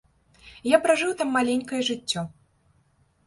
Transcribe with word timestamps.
Я 0.69 0.77
пражыў 0.85 1.11
там 1.19 1.29
маленькае 1.37 1.81
жыццё. 1.89 2.21